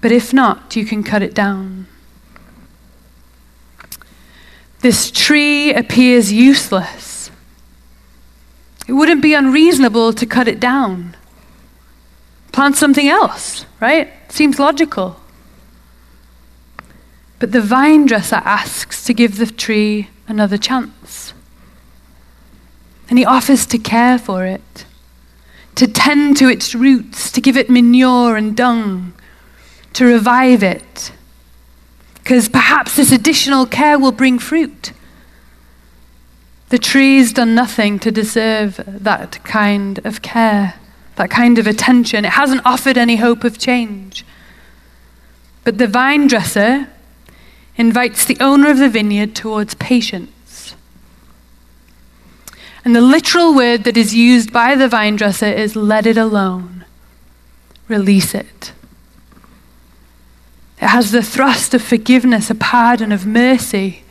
[0.01, 1.87] But if not, you can cut it down.
[4.81, 7.31] This tree appears useless.
[8.87, 11.17] It wouldn't be unreasonable to cut it down.
[12.53, 14.13] Plant something else, right?
[14.29, 15.19] Seems logical.
[17.39, 21.35] But the vine dresser asks to give the tree another chance.
[23.09, 24.87] And he offers to care for it
[25.75, 29.13] to tend to its roots, to give it manure and dung,
[29.93, 31.13] to revive it.
[32.15, 34.93] Because perhaps this additional care will bring fruit.
[36.69, 40.75] The tree's done nothing to deserve that kind of care,
[41.17, 42.25] that kind of attention.
[42.25, 44.25] It hasn't offered any hope of change.
[45.65, 46.89] But the vine dresser
[47.77, 50.75] invites the owner of the vineyard towards patience.
[52.85, 56.85] And the literal word that is used by the vine dresser is let it alone,
[57.89, 58.73] release it.
[60.81, 64.05] It has the thrust of forgiveness, a pardon, of mercy.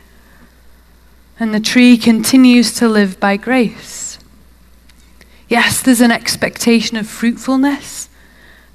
[1.38, 4.18] And the tree continues to live by grace.
[5.48, 8.08] Yes, there's an expectation of fruitfulness,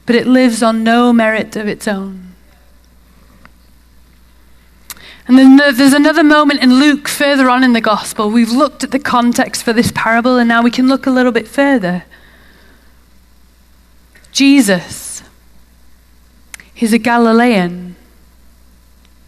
[0.06, 2.29] but it lives on no merit of its own.
[5.30, 8.32] And then there's another moment in Luke further on in the gospel.
[8.32, 11.32] We've looked at the context for this parable, and now we can look a little
[11.32, 12.04] bit further.
[14.32, 15.22] Jesus,
[16.74, 17.96] he's a Galilean,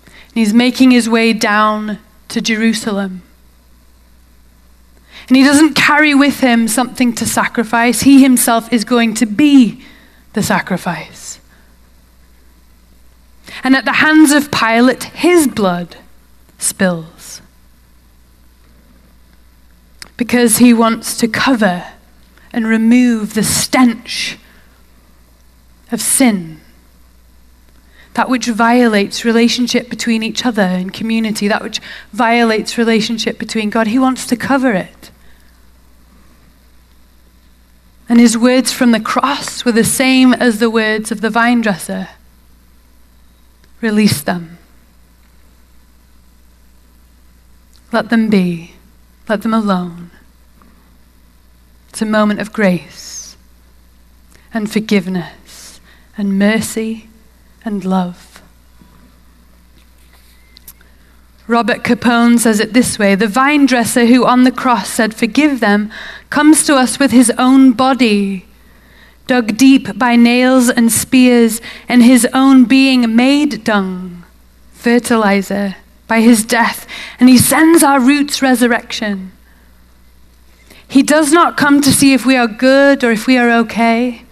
[0.08, 3.22] and he's making his way down to Jerusalem.
[5.28, 9.84] And he doesn't carry with him something to sacrifice, he himself is going to be
[10.34, 11.21] the sacrifice.
[13.64, 15.98] And at the hands of Pilate, his blood
[16.58, 17.42] spills.
[20.18, 21.86] Because he wants to cover
[22.52, 24.38] and remove the stench
[25.92, 26.60] of sin.
[28.16, 31.80] That which violates relationship between each other and community, that which
[32.12, 33.88] violates relationship between God.
[33.88, 35.12] He wants to cover it.
[38.10, 41.62] And his words from the cross were the same as the words of the vine
[41.62, 42.10] dresser
[43.82, 44.58] Release them.
[47.92, 48.76] Let them be.
[49.28, 50.12] Let them alone.
[51.90, 53.36] It's a moment of grace
[54.54, 55.82] and forgiveness
[56.18, 57.10] and mercy
[57.66, 58.42] and love.
[61.48, 65.60] Robert Capon says it this way The vine dresser who on the cross said, Forgive
[65.60, 65.92] them,
[66.30, 68.46] comes to us with his own body
[69.28, 74.24] dug deep by nails and spears, and his own being made dung,
[74.74, 75.76] fertilizer
[76.08, 76.86] by his death,
[77.20, 79.32] and he sends our roots resurrection.
[80.88, 84.24] He does not come to see if we are good or if we are okay.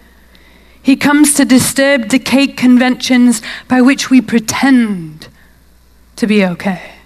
[0.82, 5.28] He comes to disturb decayed conventions by which we pretend
[6.16, 6.96] to be okay.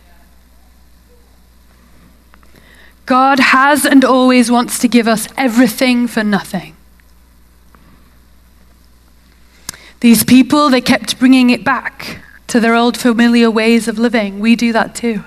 [3.07, 6.74] God has and always wants to give us everything for nothing.
[10.05, 14.39] These people, they kept bringing it back to their old familiar ways of living.
[14.39, 15.25] We do that too.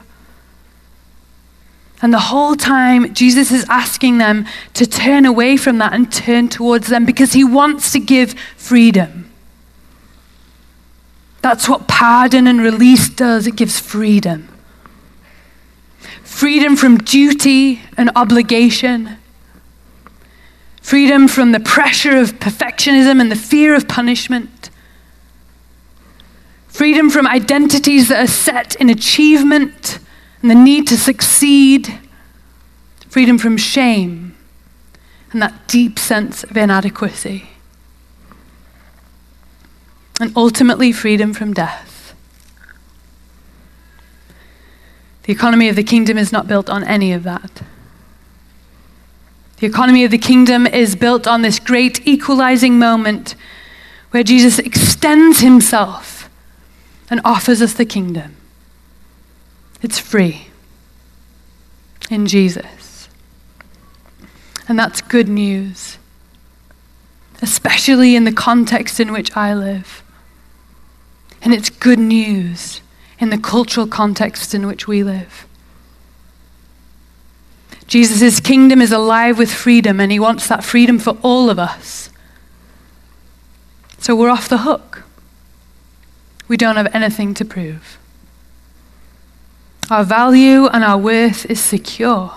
[1.99, 6.47] And the whole time, Jesus is asking them to turn away from that and turn
[6.47, 9.31] towards them because he wants to give freedom.
[11.41, 14.47] That's what pardon and release does it gives freedom.
[16.21, 19.17] Freedom from duty and obligation.
[20.87, 24.69] Freedom from the pressure of perfectionism and the fear of punishment.
[26.69, 29.99] Freedom from identities that are set in achievement
[30.41, 31.99] and the need to succeed,
[33.09, 34.37] freedom from shame,
[35.33, 37.49] and that deep sense of inadequacy.
[40.21, 42.15] And ultimately, freedom from death.
[45.23, 47.63] The economy of the kingdom is not built on any of that.
[49.57, 53.35] The economy of the kingdom is built on this great equalizing moment
[54.11, 56.29] where Jesus extends himself
[57.09, 58.35] and offers us the kingdom.
[59.81, 60.47] It's free
[62.09, 63.09] in Jesus.
[64.67, 65.97] And that's good news,
[67.41, 70.03] especially in the context in which I live.
[71.41, 72.81] And it's good news
[73.19, 75.46] in the cultural context in which we live.
[77.87, 82.09] Jesus' kingdom is alive with freedom, and he wants that freedom for all of us.
[83.97, 85.03] So we're off the hook.
[86.47, 87.97] We don't have anything to prove.
[89.89, 92.33] Our value and our worth is secure.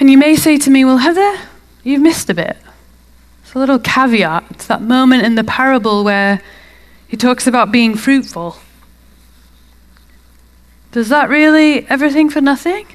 [0.00, 1.38] And you may say to me, Well, Heather,
[1.84, 2.56] you've missed a bit.
[3.42, 4.44] It's a little caveat.
[4.50, 6.40] It's that moment in the parable where
[7.06, 8.56] he talks about being fruitful.
[10.92, 12.86] Does that really everything for nothing?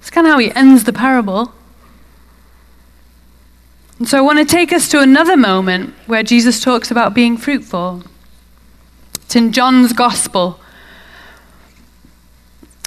[0.00, 1.52] It's kind of how he ends the parable.
[3.98, 7.36] And so I want to take us to another moment where Jesus talks about being
[7.36, 8.02] fruitful.
[9.22, 10.60] It's in John's Gospel.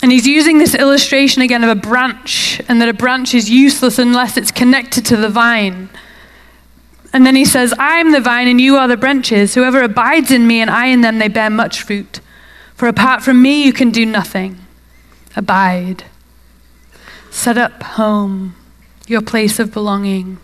[0.03, 3.97] And he's using this illustration again of a branch, and that a branch is useless
[3.97, 5.89] unless it's connected to the vine.
[7.13, 9.55] And then he says, I am the vine, and you are the branches.
[9.55, 12.19] Whoever abides in me, and I in them, they bear much fruit.
[12.77, 14.59] For apart from me, you can do nothing.
[15.35, 16.03] Abide.
[17.31, 18.55] Set up home,
[19.07, 20.37] your place of belonging.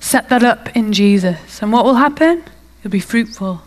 [0.00, 1.60] Set that up in Jesus.
[1.60, 2.42] And what will happen?
[2.82, 3.60] You'll be fruitful.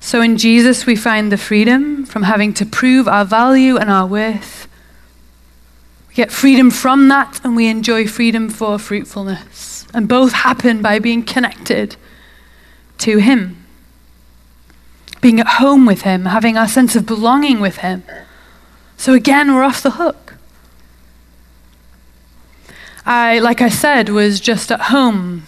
[0.00, 4.06] So in Jesus, we find the freedom from having to prove our value and our
[4.06, 4.66] worth.
[6.08, 9.86] We get freedom from that, and we enjoy freedom for fruitfulness.
[9.94, 11.96] And both happen by being connected
[13.00, 13.64] to Him,
[15.20, 18.02] being at home with Him, having our sense of belonging with Him.
[18.96, 20.34] So again, we're off the hook.
[23.06, 25.44] I, like I said, was just at home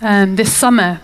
[0.00, 1.00] um, this summer.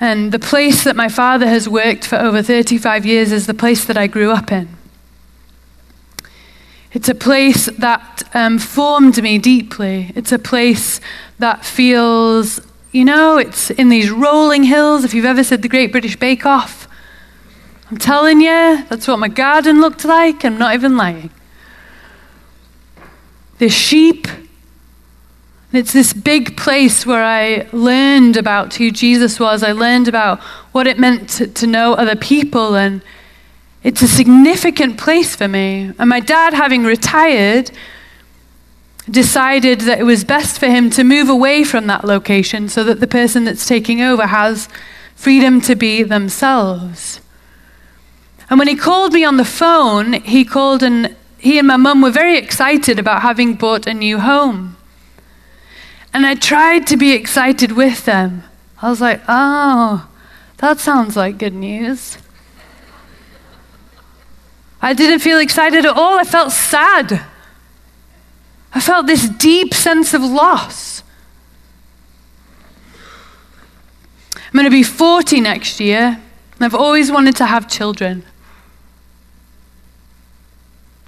[0.00, 3.84] And the place that my father has worked for over 35 years is the place
[3.84, 4.68] that I grew up in.
[6.92, 10.10] It's a place that um, formed me deeply.
[10.16, 11.00] It's a place
[11.38, 12.60] that feels,
[12.92, 15.04] you know, it's in these rolling hills.
[15.04, 16.88] If you've ever said the Great British Bake Off,
[17.90, 20.44] I'm telling you, that's what my garden looked like.
[20.44, 21.30] I'm not even lying.
[23.58, 24.26] There's sheep
[25.72, 29.62] and it's this big place where I learned about who Jesus was.
[29.62, 30.40] I learned about
[30.72, 32.74] what it meant to, to, know other people.
[32.74, 33.02] And
[33.84, 35.92] it's a significant place for me.
[35.96, 37.70] And my dad, having retired,
[39.10, 43.00] decided that it was best for him to move away from that location so that
[43.00, 44.68] the person that's taking over has
[45.14, 47.20] freedom to be themselves.
[48.48, 52.02] And when he called me on the phone, he called and he and my mum
[52.02, 54.76] were very excited about having bought a new home.
[56.12, 58.42] And I tried to be excited with them.
[58.82, 60.08] I was like, oh,
[60.58, 62.18] that sounds like good news.
[64.82, 66.18] I didn't feel excited at all.
[66.18, 67.24] I felt sad.
[68.72, 71.02] I felt this deep sense of loss.
[74.34, 76.20] I'm going to be 40 next year,
[76.54, 78.24] and I've always wanted to have children.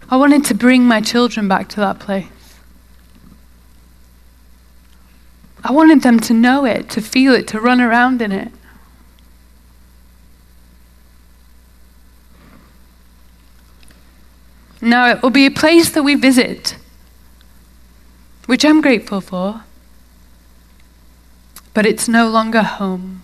[0.08, 2.26] I wanted to bring my children back to that place.
[5.64, 8.52] I wanted them to know it, to feel it, to run around in it.
[14.80, 16.76] Now, it will be a place that we visit,
[18.53, 19.62] which I'm grateful for,
[21.72, 23.22] but it's no longer home.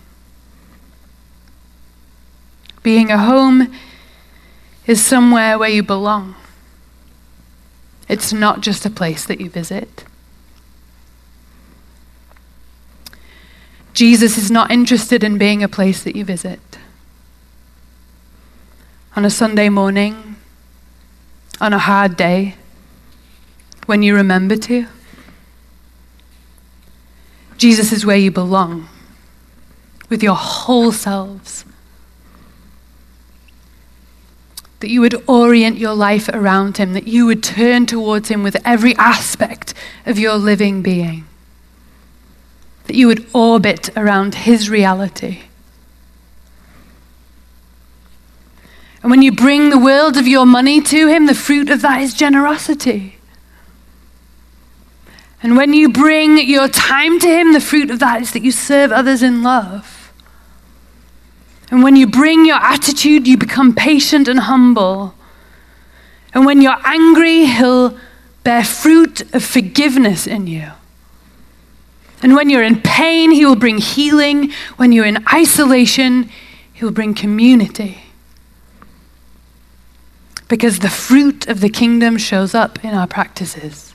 [2.81, 3.71] Being a home
[4.87, 6.33] is somewhere where you belong.
[8.07, 10.03] It's not just a place that you visit.
[13.93, 16.79] Jesus is not interested in being a place that you visit.
[19.15, 20.37] On a Sunday morning,
[21.61, 22.55] on a hard day,
[23.85, 24.87] when you remember to.
[27.59, 28.89] Jesus is where you belong,
[30.09, 31.65] with your whole selves.
[34.79, 38.57] That you would orient your life around Him, that you would turn towards Him with
[38.65, 39.75] every aspect
[40.07, 41.25] of your living being
[42.89, 45.41] that you would orbit around His reality.
[49.03, 52.01] And when you bring the world of your money to Him, the fruit of that
[52.01, 53.18] is generosity.
[55.41, 58.51] And when you bring your time to Him, the fruit of that is that you
[58.51, 60.11] serve others in love.
[61.71, 65.13] And when you bring your attitude, you become patient and humble.
[66.33, 67.97] And when you're angry, He'll
[68.43, 70.71] bear fruit of forgiveness in you.
[72.21, 74.51] And when you're in pain, He will bring healing.
[74.75, 76.29] When you're in isolation,
[76.73, 78.01] He will bring community.
[80.49, 83.88] Because the fruit of the kingdom shows up in our practices.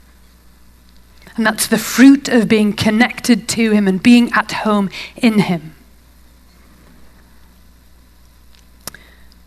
[1.37, 5.74] And that's the fruit of being connected to Him and being at home in Him.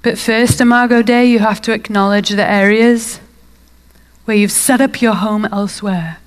[0.02, 3.20] But first, Imago Dei, you have to acknowledge the areas
[4.26, 6.18] where you've set up your home elsewhere.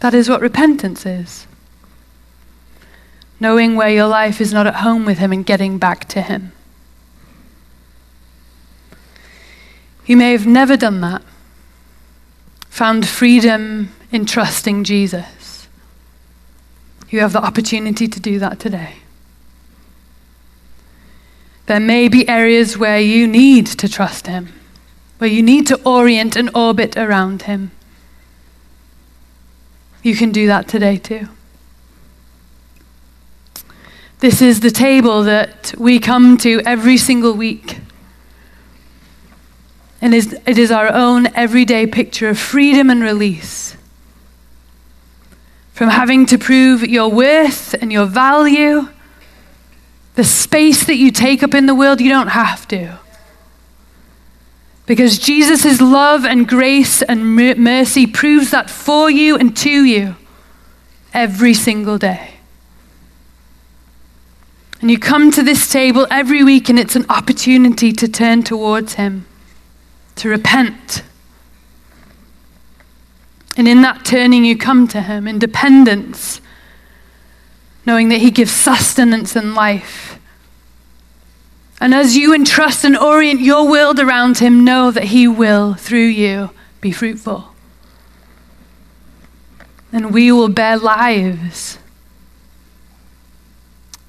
[0.00, 1.46] That is what repentance is.
[3.40, 6.52] Knowing where your life is not at home with Him and getting back to Him.
[10.06, 11.22] You may have never done that,
[12.78, 15.66] found freedom in trusting Jesus.
[17.10, 18.98] You have the opportunity to do that today.
[21.66, 24.52] There may be areas where you need to trust Him,
[25.18, 27.72] where you need to orient and orbit around Him.
[30.04, 31.26] You can do that today too.
[34.20, 37.80] This is the table that we come to every single week.
[40.00, 43.76] And it is our own everyday picture of freedom and release.
[45.72, 48.88] From having to prove your worth and your value,
[50.14, 52.98] the space that you take up in the world, you don't have to.
[54.86, 60.16] Because Jesus' love and grace and mercy proves that for you and to you
[61.12, 62.34] every single day.
[64.80, 68.94] And you come to this table every week, and it's an opportunity to turn towards
[68.94, 69.26] Him,
[70.18, 71.02] to repent.
[73.56, 76.40] And in that turning, you come to Him in dependence,
[77.84, 80.18] knowing that He gives sustenance and life.
[81.80, 86.06] And as you entrust and orient your world around Him, know that He will, through
[86.06, 86.50] you,
[86.80, 87.54] be fruitful.
[89.92, 91.78] And we will bear lives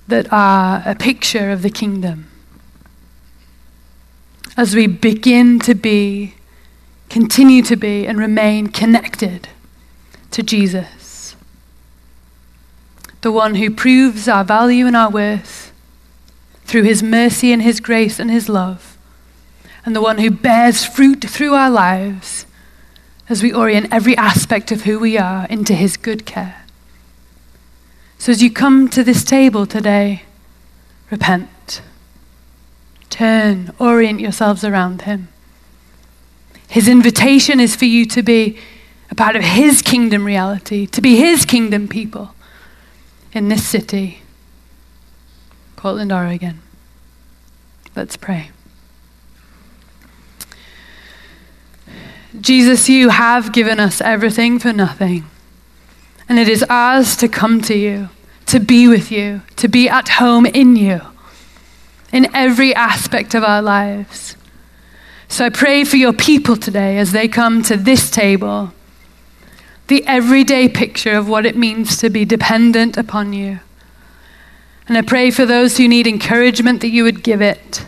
[0.07, 2.28] that are a picture of the kingdom.
[4.59, 6.33] As we begin to be,
[7.07, 9.47] continue to be, and remain connected
[10.31, 11.37] to Jesus,
[13.21, 15.71] the one who proves our value and our worth
[16.65, 18.97] through his mercy and his grace and his love,
[19.85, 22.45] and the one who bears fruit through our lives
[23.29, 26.65] as we orient every aspect of who we are into his good care.
[28.17, 30.23] So as you come to this table today,
[31.09, 31.47] repent.
[33.09, 35.27] Turn, orient yourselves around him.
[36.67, 38.59] His invitation is for you to be
[39.09, 42.35] a part of his kingdom reality, to be his kingdom people
[43.33, 44.21] in this city
[45.79, 46.59] Portland, Oregon.
[47.95, 48.51] Let's pray.
[52.41, 55.23] Jesus, you have given us everything for nothing.
[56.27, 58.09] And it is ours to come to you,
[58.47, 60.99] to be with you, to be at home in you,
[62.11, 64.35] in every aspect of our lives.
[65.27, 68.73] So I pray for your people today as they come to this table,
[69.87, 73.59] the everyday picture of what it means to be dependent upon you.
[74.87, 77.85] And I pray for those who need encouragement that you would give it.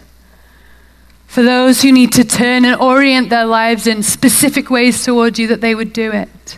[1.26, 5.48] For those who need to turn and orient their lives in specific ways toward you,
[5.48, 6.58] that they would do it.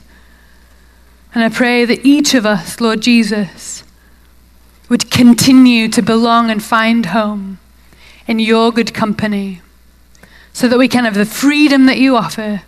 [1.34, 3.84] And I pray that each of us, Lord Jesus,
[4.94, 7.58] would continue to belong and find home
[8.28, 9.60] in your good company
[10.54, 12.62] so that we can have the freedom that you offer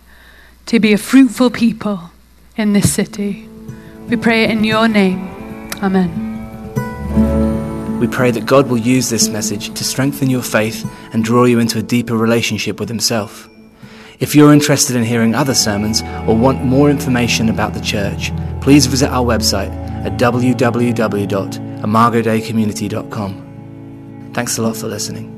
[0.66, 2.10] to be a fruitful people
[2.56, 3.48] in this city.
[4.08, 5.20] We pray it in your name.
[5.84, 6.10] Amen.
[8.00, 11.60] We pray that God will use this message to strengthen your faith and draw you
[11.60, 13.48] into a deeper relationship with Himself.
[14.18, 18.86] If you're interested in hearing other sermons or want more information about the church, please
[18.86, 19.70] visit our website
[20.04, 20.18] at
[21.86, 24.32] www.imagodeicommunity.com.
[24.34, 25.35] Thanks a lot for listening.